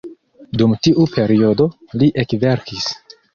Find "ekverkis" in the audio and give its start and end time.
2.25-2.89